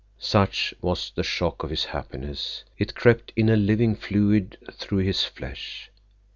Such 0.17 0.73
was 0.81 1.11
the 1.13 1.21
shock 1.21 1.61
of 1.61 1.69
his 1.69 1.85
happiness. 1.85 2.63
It 2.75 2.95
crept 2.95 3.31
in 3.35 3.49
a 3.49 3.55
living 3.55 3.95
fluid 3.95 4.57
through 4.71 4.97
his 5.05 5.25
flesh. 5.25 5.91